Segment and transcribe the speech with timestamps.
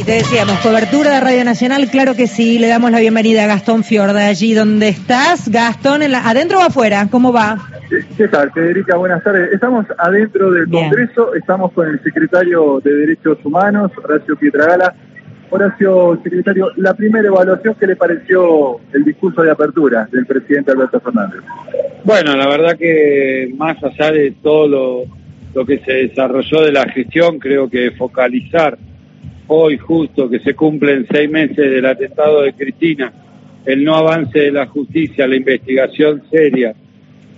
[0.00, 3.46] Y te decíamos, cobertura de Radio Nacional, claro que sí, le damos la bienvenida a
[3.46, 5.50] Gastón Fiorda, allí donde estás.
[5.50, 7.06] Gastón, en la, ¿adentro o afuera?
[7.10, 7.58] ¿Cómo va?
[8.16, 8.96] ¿Qué tal, Federica?
[8.96, 9.52] Buenas tardes.
[9.52, 14.94] Estamos adentro del Congreso, estamos con el secretario de Derechos Humanos, Horacio Pietragala.
[15.50, 20.98] Horacio, secretario, la primera evaluación, ¿qué le pareció el discurso de apertura del presidente Alberto
[21.00, 21.42] Fernández?
[22.04, 25.02] Bueno, la verdad que más allá de todo lo,
[25.54, 28.78] lo que se desarrolló de la gestión, creo que focalizar
[29.52, 33.12] hoy justo que se cumplen seis meses del atentado de Cristina,
[33.66, 36.72] el no avance de la justicia, la investigación seria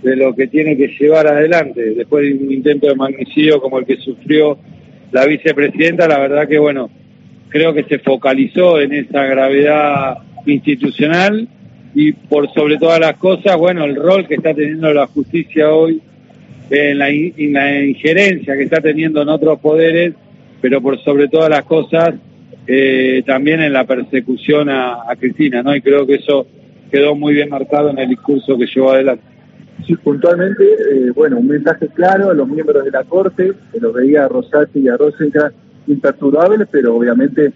[0.03, 3.87] de lo que tiene que llevar adelante después de un intento de magnicidio como el
[3.87, 4.59] que sufrió
[5.11, 6.91] la vicepresidenta, la verdad que bueno,
[7.49, 11.49] creo que se focalizó en esa gravedad institucional
[11.95, 16.03] y por sobre todas las cosas, bueno, el rol que está teniendo la justicia hoy
[16.69, 20.15] en la, en la injerencia que está teniendo en otros poderes
[20.63, 22.15] pero por sobre todas las cosas
[22.67, 25.75] eh, también en la persecución a, Cristina, ¿no?
[25.75, 26.47] Y creo que eso
[26.91, 29.25] quedó muy bien marcado en el discurso que llevó adelante.
[29.87, 33.93] Sí, puntualmente, eh, bueno, un mensaje claro a los miembros de la Corte, que lo
[33.93, 35.53] veía a Rosati y a Rosenka
[35.89, 37.53] imperturbables, pero obviamente,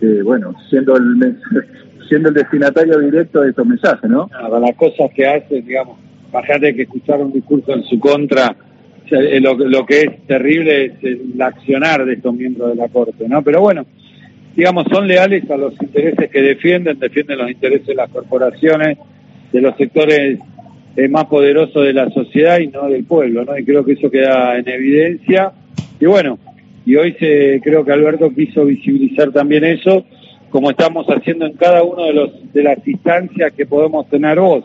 [0.00, 1.36] eh, bueno, siendo el
[2.08, 4.30] siendo el destinatario directo de estos mensajes, ¿no?
[4.60, 5.98] las cosas que hace, digamos,
[6.32, 8.56] bajate que escuchar un discurso en su contra
[9.10, 13.42] lo, lo, que es terrible es el accionar de estos miembros de la Corte, ¿no?
[13.42, 13.86] Pero bueno,
[14.56, 18.98] digamos, son leales a los intereses que defienden, defienden los intereses de las corporaciones,
[19.52, 20.38] de los sectores
[20.96, 23.56] eh, más poderosos de la sociedad y no del pueblo, ¿no?
[23.56, 25.52] Y creo que eso queda en evidencia.
[26.00, 26.38] Y bueno,
[26.86, 30.04] y hoy se, creo que Alberto quiso visibilizar también eso,
[30.50, 34.64] como estamos haciendo en cada uno de los de las instancias que podemos tener voz.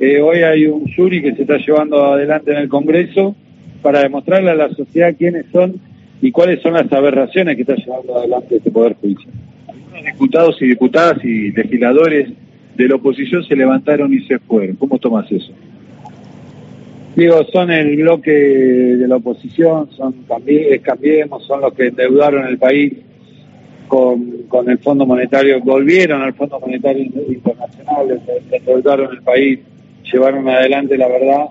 [0.00, 3.36] Eh, hoy hay un jury que se está llevando adelante en el Congreso
[3.82, 5.80] para demostrarle a la sociedad quiénes son
[6.20, 9.34] y cuáles son las aberraciones que está llevando adelante este Poder Judicial.
[9.68, 12.28] Algunos diputados y diputadas y legisladores
[12.76, 14.76] de la oposición se levantaron y se fueron.
[14.76, 15.52] ¿Cómo tomas eso?
[17.16, 20.14] Digo, son el bloque de la oposición, son
[20.82, 22.94] Cambiemos, son los que endeudaron el país
[23.86, 29.58] con, con el Fondo Monetario, volvieron al Fondo Monetario Internacional, endeudaron el país,
[30.10, 31.46] llevaron adelante, la verdad,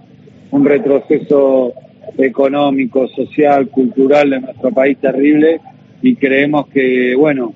[0.49, 1.73] un retroceso
[2.17, 5.59] económico, social, cultural de nuestro país terrible
[6.01, 7.53] y creemos que, bueno,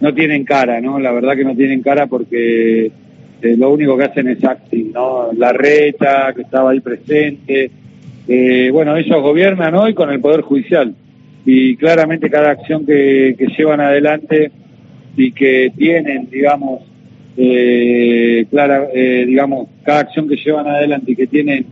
[0.00, 0.98] no tienen cara, ¿no?
[0.98, 5.32] La verdad que no tienen cara porque eh, lo único que hacen es acting, ¿no?
[5.32, 7.70] La reta que estaba ahí presente,
[8.26, 10.94] eh, bueno, ellos gobiernan hoy con el Poder Judicial
[11.44, 14.50] y claramente cada acción que, que llevan adelante
[15.16, 16.82] y que tienen, digamos,
[17.36, 21.66] eh, clara, eh, digamos, cada acción que llevan adelante y que tienen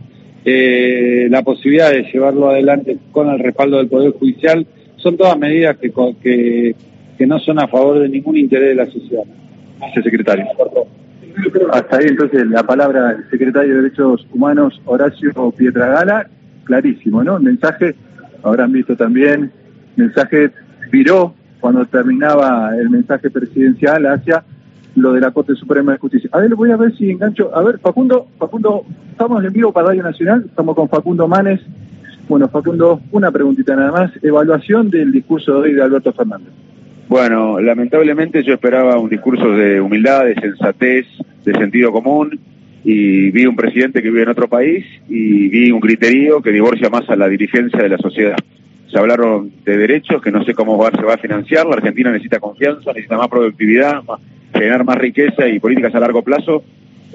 [0.45, 4.65] eh, la posibilidad de llevarlo adelante con el respaldo del Poder Judicial,
[4.97, 6.75] son todas medidas que, que,
[7.17, 9.23] que no son a favor de ningún interés de la sociedad.
[9.79, 10.45] Gracias, secretario.
[11.71, 16.27] Hasta ahí entonces la palabra del secretario de Derechos Humanos, Horacio Pietragala,
[16.63, 17.39] clarísimo, ¿no?
[17.39, 17.95] mensaje,
[18.43, 19.51] habrán visto también,
[19.95, 20.51] mensaje
[20.91, 24.43] viró cuando terminaba el mensaje presidencial hacia
[24.95, 26.29] lo de la Corte Suprema de Justicia.
[26.33, 27.55] A ver, voy a ver si engancho.
[27.55, 31.61] A ver, Facundo, Facundo, estamos en vivo para Radio Nacional, estamos con Facundo Manes.
[32.27, 34.11] Bueno, Facundo, una preguntita nada más.
[34.21, 36.53] Evaluación del discurso de hoy de Alberto Fernández.
[37.09, 41.05] Bueno, lamentablemente yo esperaba un discurso de humildad, de sensatez,
[41.43, 42.39] de sentido común,
[42.83, 46.89] y vi un presidente que vive en otro país y vi un criterio que divorcia
[46.89, 48.37] más a la dirigencia de la sociedad.
[48.93, 52.39] Se hablaron de derechos, que no sé cómo se va a financiar, la Argentina necesita
[52.39, 54.03] confianza, necesita más productividad,
[54.53, 56.63] generar más riqueza y políticas a largo plazo.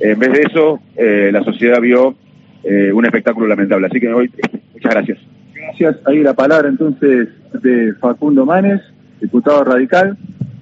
[0.01, 2.17] En vez de eso, eh, la sociedad vio
[2.65, 3.87] eh, un espectáculo lamentable.
[3.87, 4.29] Así que hoy,
[4.75, 5.19] muchas gracias.
[5.55, 5.97] Gracias.
[6.05, 8.81] Ahí la palabra entonces de Facundo Manes,
[9.21, 10.19] diputado radical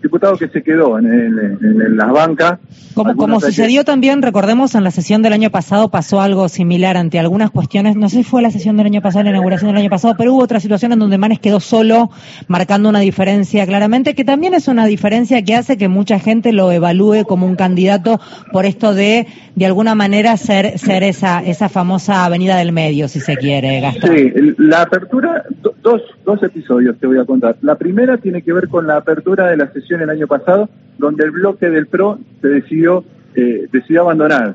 [0.06, 2.58] diputado que se quedó en, en, las bancas.
[2.94, 7.18] Como, como sucedió también, recordemos, en la sesión del año pasado pasó algo similar ante
[7.18, 9.90] algunas cuestiones, no sé si fue la sesión del año pasado, la inauguración del año
[9.90, 12.10] pasado, pero hubo otra situación en donde Manes quedó solo,
[12.48, 16.72] marcando una diferencia claramente, que también es una diferencia que hace que mucha gente lo
[16.72, 18.20] evalúe como un candidato
[18.52, 23.20] por esto de, de alguna manera, ser, ser esa, esa famosa avenida del medio, si
[23.20, 24.16] se quiere, Gastón.
[24.16, 25.44] Sí, la apertura,
[25.86, 27.56] dos, dos episodios te voy a contar.
[27.62, 30.68] La primera tiene que ver con la apertura de la sesión el año pasado,
[30.98, 33.04] donde el bloque del PRO se decidió,
[33.36, 34.52] eh, decidió abandonar.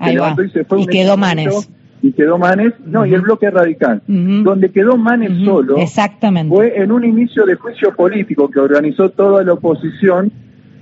[0.77, 1.69] y quedó Manes.
[2.01, 4.01] Y quedó Manes, no, y el bloque radical.
[4.07, 6.53] Donde quedó Manes solo Exactamente.
[6.53, 10.31] fue en un inicio de juicio político que organizó toda la oposición.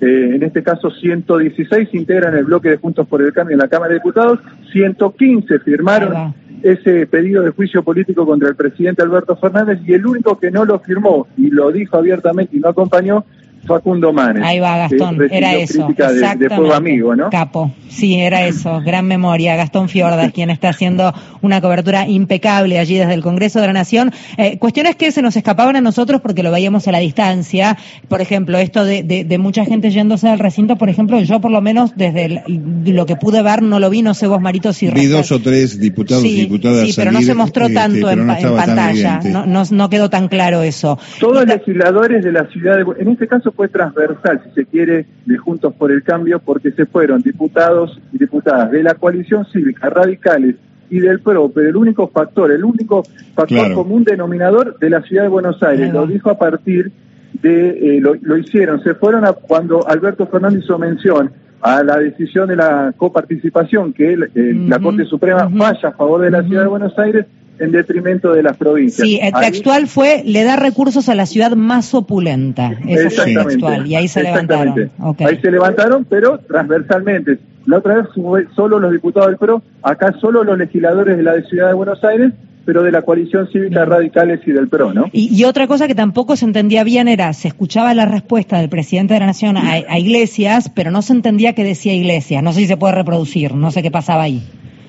[0.02, 3.68] Eh, en este caso 116 integran el bloque de Juntos por el Cambio en la
[3.68, 4.40] Cámara de Diputados,
[4.72, 10.40] 115 firmaron ese pedido de juicio político contra el presidente Alberto Fernández y el único
[10.40, 13.26] que no lo firmó y lo dijo abiertamente y no acompañó
[13.70, 14.44] Facundo Manes.
[14.44, 15.88] Ahí va, Gastón, era eso.
[15.96, 17.30] De, de Amigo, ¿no?
[17.30, 19.56] Capo, sí, era eso, gran memoria.
[19.56, 24.12] Gastón Fiorda, quien está haciendo una cobertura impecable allí desde el Congreso de la Nación.
[24.38, 27.78] Eh, cuestiones que se nos escapaban a nosotros porque lo veíamos a la distancia.
[28.08, 31.62] Por ejemplo, esto de, de, mucha gente yéndose al recinto, por ejemplo, yo por lo
[31.62, 34.90] menos desde lo que pude ver no lo vi, no sé vos, Marito, si...
[34.90, 38.28] Vi dos o tres diputados y diputadas Sí, pero no se mostró este, tanto en,
[38.28, 40.98] pantalla, no, no, quedó tan claro eso.
[41.20, 45.06] Todos los legisladores de la ciudad, de, en este caso fue transversal, si se quiere,
[45.26, 49.90] de Juntos por el Cambio, porque se fueron diputados y diputadas de la coalición cívica,
[49.90, 50.56] radicales
[50.90, 53.04] y del PRO, pero el único factor, el único
[53.36, 56.90] factor común denominador de la ciudad de Buenos Aires, lo dijo a partir
[57.34, 61.30] de, eh, lo, hicieron, se fueron a, cuando Alberto Fernández hizo mención
[61.60, 66.44] a la decisión de la coparticipación que la Corte Suprema vaya a favor de la
[66.44, 67.26] ciudad de Buenos Aires
[67.60, 69.08] en detrimento de las provincias.
[69.08, 72.72] Sí, el textual fue, le da recursos a la ciudad más opulenta.
[72.88, 74.92] Eso fue textual, y ahí se levantaron.
[75.20, 77.40] Ahí se levantaron, pero transversalmente.
[77.66, 81.40] La otra vez fue solo los diputados del PRO, acá solo los legisladores de la
[81.44, 82.32] ciudad de Buenos Aires,
[82.66, 85.06] pero de la coalición cívica radicales y del PRO, ¿no?
[85.12, 89.14] Y, otra cosa que tampoco se entendía bien era, se escuchaba la respuesta del presidente
[89.14, 92.44] de la Nación a, Iglesias, pero no se entendía qué decía Iglesias.
[92.44, 94.44] No sé si se puede reproducir, no sé qué pasaba ahí.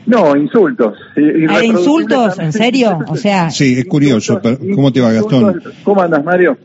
[0.07, 0.99] No, insultos.
[1.49, 2.39] ¿Hay insultos?
[2.39, 2.99] ¿En serio?
[3.09, 3.51] O sea...
[3.51, 4.41] Sí, es curioso.
[4.75, 5.63] ¿Cómo te va, Gastón?
[5.85, 6.57] ¿Cómo andas, Mario?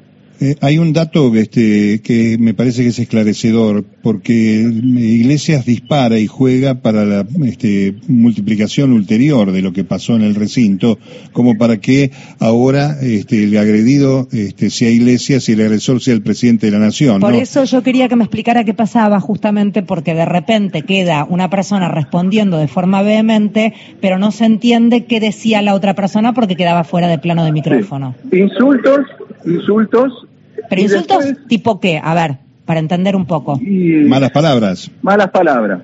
[0.42, 6.28] Eh, hay un dato este, que me parece que es esclarecedor, porque Iglesias dispara y
[6.28, 11.00] juega para la este, multiplicación ulterior de lo que pasó en el recinto,
[11.32, 16.22] como para que ahora este, el agredido este, sea Iglesias y el agresor sea el
[16.22, 17.22] presidente de la nación.
[17.22, 21.50] Por eso yo quería que me explicara qué pasaba, justamente porque de repente queda una
[21.50, 26.56] persona respondiendo de forma vehemente, pero no se entiende qué decía la otra persona porque
[26.56, 28.16] quedaba fuera de plano de micrófono.
[28.32, 29.00] Insultos,
[29.46, 30.28] insultos
[30.70, 32.00] ¿Pero insultos tipo qué?
[32.02, 33.60] A ver, para entender un poco.
[34.08, 34.92] malas palabras.
[35.02, 35.82] Malas palabras.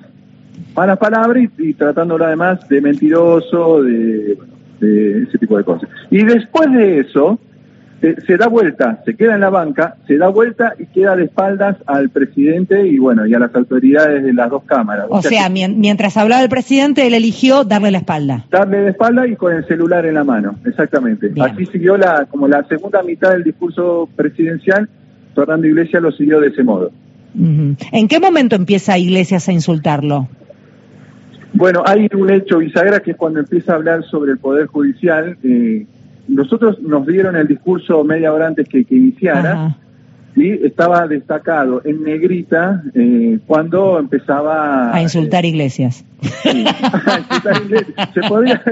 [0.75, 4.38] Malas palabras y, tratándolo además de mentiroso, de,
[4.80, 5.90] de ese tipo de cosas.
[6.10, 7.40] Y después de eso,
[8.01, 11.77] se, da vuelta, se queda en la banca, se da vuelta y queda de espaldas
[11.86, 15.06] al presidente y bueno, y a las autoridades de las dos cámaras.
[15.09, 18.45] O, sea, mientras hablaba el presidente, él eligió darle la espalda.
[18.50, 21.31] Darle de espalda y con el celular en la mano, exactamente.
[21.39, 24.89] Así siguió la, como la segunda mitad del discurso presidencial,
[25.36, 26.92] Fernando Iglesias lo siguió de ese modo.
[27.36, 30.27] ¿En qué momento empieza Iglesias a insultarlo?
[31.54, 35.38] Bueno, hay un hecho bisagra que es cuando empieza a hablar sobre el Poder Judicial,
[35.44, 35.86] eh,
[36.31, 39.75] nosotros nos dieron el discurso media hora antes que, iniciara
[40.33, 46.06] y estaba destacado en negrita eh, cuando empezaba a insultar iglesias.
[48.13, 48.63] Se, podría,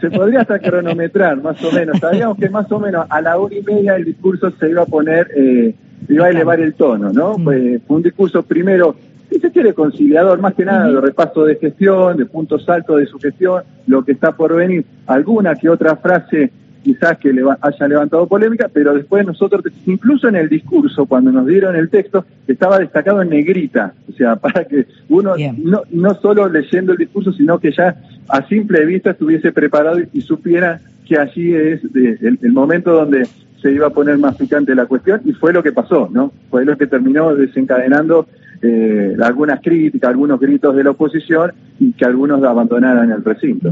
[0.00, 1.98] se podría hasta cronometrar, más o menos.
[1.98, 4.86] Sabíamos que más o menos a la hora y media el discurso se iba a
[4.86, 5.74] poner, eh,
[6.08, 7.36] iba a elevar el tono, ¿no?
[7.36, 7.44] Mm.
[7.44, 8.94] Fue, un discurso primero
[9.28, 13.06] si se quiere conciliador, más que nada de repaso de gestión, de puntos altos de
[13.06, 16.50] su gestión, lo que está por venir, alguna que otra frase
[16.88, 21.46] quizás que le haya levantado polémica, pero después nosotros, incluso en el discurso, cuando nos
[21.46, 26.48] dieron el texto, estaba destacado en negrita, o sea, para que uno no, no solo
[26.48, 27.94] leyendo el discurso, sino que ya
[28.30, 33.28] a simple vista estuviese preparado y, supiera que allí es el, momento donde
[33.60, 36.32] se iba a poner más picante la cuestión y fue lo que pasó, ¿no?
[36.48, 38.26] Fue lo que terminó desencadenando
[38.60, 43.70] eh, algunas críticas, algunos gritos de la oposición y que algunos abandonaran el recinto.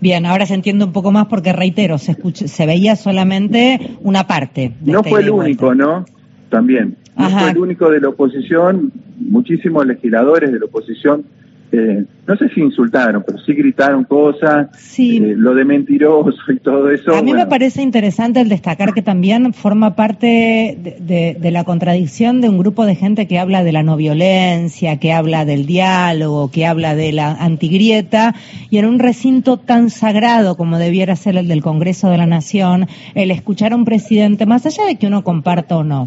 [0.00, 4.72] Bien, ahora se entiende un poco más porque, reitero, se, se veía solamente una parte.
[4.84, 6.04] no fue el único, ¿no?
[6.48, 6.96] También.
[7.16, 11.24] No fue el único de la oposición, muchísimos legisladores de la oposición
[11.70, 16.90] eh, no sé si insultaron, pero sí gritaron cosas, eh, lo de mentiroso y todo
[16.90, 17.14] eso.
[17.14, 22.48] A mí me parece interesante el destacar que también forma parte de, la contradicción de
[22.48, 26.66] un grupo de gente que habla de la no violencia, que habla del diálogo, que
[26.66, 28.34] habla de la antigrieta,
[28.70, 32.86] y en un recinto tan sagrado como debiera ser el del Congreso de la Nación,
[33.14, 36.06] el escuchar a un presidente, más allá de que uno comparta o no,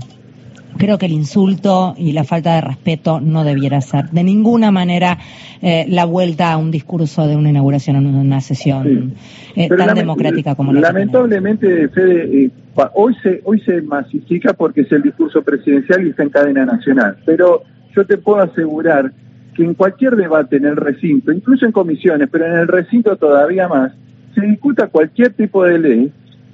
[0.82, 5.20] creo que el insulto y la falta de respeto no debiera ser de ninguna manera
[5.62, 9.14] eh, la vuelta a un discurso de una inauguración en una sesión
[9.56, 12.50] eh, tan democrática como la Lamentablemente, Fede, eh,
[12.96, 17.18] hoy se hoy se masifica porque es el discurso presidencial y está en cadena nacional,
[17.26, 17.62] pero
[17.96, 19.12] yo te puedo asegurar
[19.56, 23.68] que en cualquier debate en el recinto, incluso en comisiones, pero en el recinto todavía
[23.68, 23.92] más,
[24.34, 26.12] se discuta cualquier tipo de ley,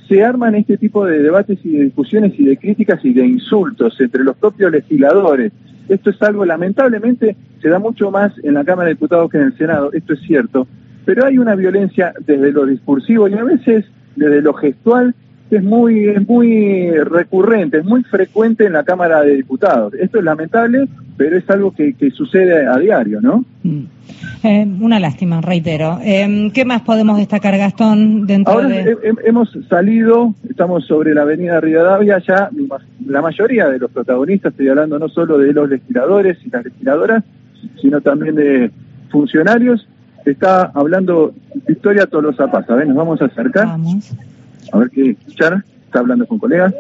[0.07, 3.99] se arman este tipo de debates y de discusiones y de críticas y de insultos
[3.99, 5.51] entre los propios legisladores.
[5.89, 9.43] Esto es algo, lamentablemente, se da mucho más en la Cámara de Diputados que en
[9.43, 10.67] el Senado, esto es cierto,
[11.05, 13.85] pero hay una violencia desde lo discursivo y a veces
[14.15, 15.15] desde lo gestual
[15.49, 19.93] es muy, es muy recurrente, es muy frecuente en la Cámara de Diputados.
[19.93, 23.45] Esto es lamentable, pero es algo que, que sucede a diario, ¿no?
[23.63, 23.83] Mm.
[24.43, 25.99] Eh, una lástima, reitero.
[26.03, 28.81] Eh, ¿Qué más podemos destacar, Gastón, dentro Ahora de...?
[28.81, 32.49] he- he- hemos salido, estamos sobre la avenida Rivadavia, ya
[33.05, 37.23] la mayoría de los protagonistas, estoy hablando no solo de los legisladores y las legisladoras,
[37.81, 38.71] sino también de
[39.09, 39.87] funcionarios,
[40.25, 41.33] está hablando
[41.67, 42.69] Victoria Tolosa Paz.
[42.69, 44.13] A ver, nos vamos a acercar, Vamos.
[44.71, 46.73] A ver qué escuchar, está hablando con colegas.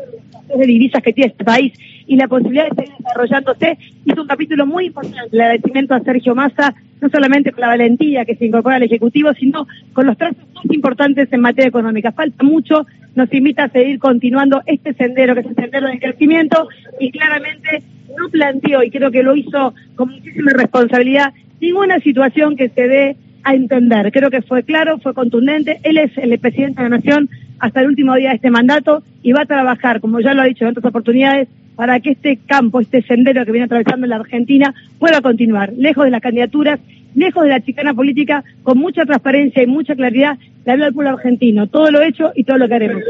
[0.55, 1.73] de divisas que tiene este país
[2.05, 3.77] y la posibilidad de seguir desarrollándose.
[4.05, 8.25] Hizo un capítulo muy importante, el agradecimiento a Sergio Massa, no solamente con la valentía
[8.25, 12.11] que se incorpora al Ejecutivo, sino con los trazos más importantes en materia económica.
[12.11, 16.69] Falta mucho, nos invita a seguir continuando este sendero, que es el sendero del crecimiento,
[16.99, 17.83] y claramente
[18.17, 23.17] no planteó, y creo que lo hizo con muchísima responsabilidad, ninguna situación que se dé
[23.43, 24.11] a entender.
[24.11, 25.79] Creo que fue claro, fue contundente.
[25.83, 27.29] Él es el presidente de la Nación
[27.59, 30.45] hasta el último día de este mandato y va a trabajar, como ya lo ha
[30.45, 34.73] dicho en otras oportunidades, para que este campo, este sendero que viene atravesando la Argentina
[34.97, 36.79] pueda continuar, lejos de las candidaturas,
[37.13, 41.11] lejos de la chicana política, con mucha transparencia y mucha claridad, le habla al pueblo
[41.11, 43.03] argentino, todo lo hecho y todo lo que haremos.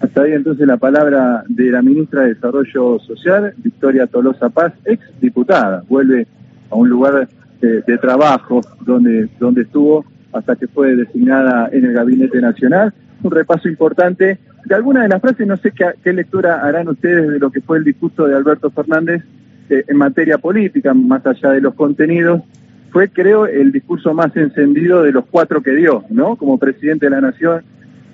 [0.00, 5.02] Hasta ahí entonces la palabra de la ministra de Desarrollo Social, Victoria Tolosa Paz, ex
[5.20, 5.82] diputada.
[5.88, 6.26] Vuelve
[6.70, 7.28] a un lugar
[7.60, 12.92] de, de trabajo donde, donde estuvo hasta que fue designada en el Gabinete Nacional.
[13.22, 17.38] Un repaso importante de algunas de las frases, no sé qué, lectura harán ustedes de
[17.38, 19.22] lo que fue el discurso de Alberto Fernández
[19.68, 22.42] eh, en materia política, más allá de los contenidos.
[22.90, 26.36] Fue, creo, el discurso más encendido de los cuatro que dio, ¿no?
[26.36, 27.62] Como presidente de la Nación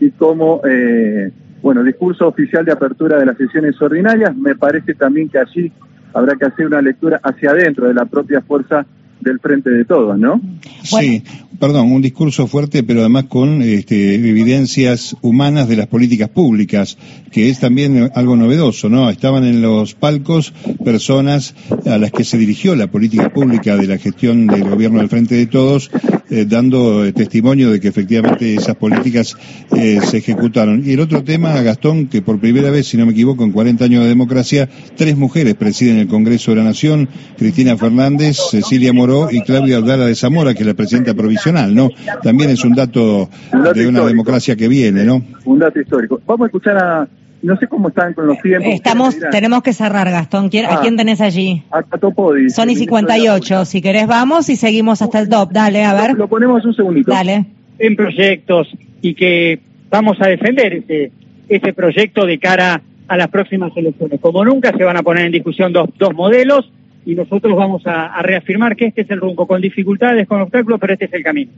[0.01, 1.31] y como, eh,
[1.63, 4.37] bueno, discurso oficial de apertura de las sesiones ordinarias.
[4.37, 5.73] Me parece también que allí
[6.13, 8.87] habrá que hacer una lectura hacia adentro de la propia fuerza
[9.31, 10.41] del frente de todos, ¿no?
[10.83, 11.23] Sí,
[11.59, 16.97] perdón, un discurso fuerte, pero además con este, evidencias humanas de las políticas públicas,
[17.31, 19.11] que es también algo novedoso, ¿no?
[19.11, 20.53] Estaban en los palcos
[20.85, 21.55] personas
[21.87, 25.35] a las que se dirigió la política pública de la gestión del gobierno del frente
[25.35, 25.91] de todos,
[26.29, 29.37] eh, dando eh, testimonio de que efectivamente esas políticas
[29.77, 30.83] eh, se ejecutaron.
[30.85, 33.85] Y el otro tema, Gastón, que por primera vez, si no me equivoco, en 40
[33.85, 39.29] años de democracia, tres mujeres presiden el Congreso de la Nación, Cristina Fernández, Cecilia Moró
[39.31, 41.91] y Claudia Aldara de Zamora, que es la presidenta provisional, ¿no?
[42.23, 43.29] También es un dato,
[43.75, 45.23] de una democracia que viene, ¿no?
[45.45, 46.21] Un dato histórico.
[46.27, 47.09] Vamos a escuchar a,
[47.43, 48.73] no sé cómo están con los tiempos.
[48.73, 50.49] Estamos, tenemos que cerrar, Gastón.
[50.49, 50.79] ¿Quién- ¿A Ah.
[50.83, 51.63] quién tenés allí?
[51.71, 52.51] A Catopodi.
[52.51, 53.65] Son el y ministro de la 58.
[53.65, 55.53] Si querés, vamos y seguimos hasta el top.
[55.53, 56.15] Dale, a ver.
[56.17, 57.11] Lo ponemos un segundito.
[57.13, 57.47] Dale.
[57.79, 58.69] en proyectos
[59.03, 61.13] y que vamos a defender ese,
[61.47, 64.19] ese proyecto de cara a las próximas elecciones.
[64.19, 66.73] Como nunca se van a poner en discusión dos, dos modelos
[67.05, 70.81] y nosotros vamos a, a reafirmar que este es el rumbo, con dificultades, con obstáculos,
[70.81, 71.51] pero este es el camino.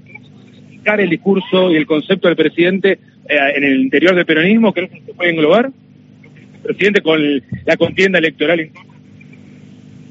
[0.99, 5.15] el discurso y el concepto del presidente en el interior del peronismo, creo que se
[5.15, 5.71] puede englobar.
[6.63, 7.21] Presidente con
[7.65, 8.71] la contienda electoral en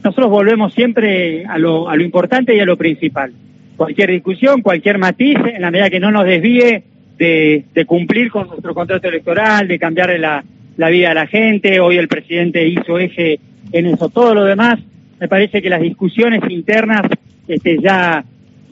[0.03, 3.33] Nosotros volvemos siempre a lo, a lo importante y a lo principal.
[3.75, 6.83] Cualquier discusión, cualquier matiz, en la medida que no nos desvíe
[7.17, 10.43] de, de cumplir con nuestro contrato electoral, de cambiarle la,
[10.89, 11.79] vida a la gente.
[11.79, 13.39] Hoy el presidente hizo eje
[13.71, 14.09] en eso.
[14.09, 14.79] Todo lo demás,
[15.19, 17.01] me parece que las discusiones internas
[17.47, 18.23] este, ya,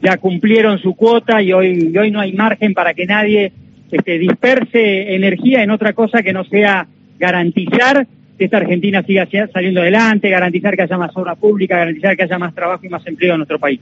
[0.02, 3.52] ya cumplieron su cuota y hoy, y hoy no hay margen para que nadie
[3.96, 6.88] este, disperse energía en otra cosa que no sea
[7.18, 12.24] garantizar que esta Argentina siga saliendo adelante, garantizar que haya más obra pública, garantizar que
[12.24, 13.80] haya más trabajo y más empleo en nuestro país.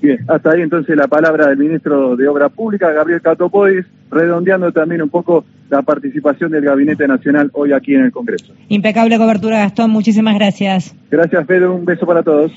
[0.00, 5.02] Bien, hasta ahí entonces la palabra del ministro de Obra Pública, Gabriel Catopodis, redondeando también
[5.02, 8.54] un poco la participación del Gabinete Nacional hoy aquí en el Congreso.
[8.68, 9.90] Impecable cobertura, Gastón.
[9.90, 10.96] Muchísimas gracias.
[11.10, 11.74] Gracias, Pedro.
[11.74, 12.50] Un beso para todos.